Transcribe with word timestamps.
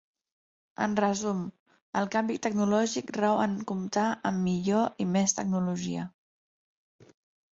En 0.83 0.93
resum, 0.99 1.41
el 2.01 2.07
canvi 2.15 2.37
tecnològic 2.45 3.11
rau 3.19 3.41
en 3.43 3.53
comptar 3.71 4.07
amb 4.29 4.43
millor 4.47 4.89
i 5.05 5.07
més 5.17 5.37
tecnologia. 5.41 6.07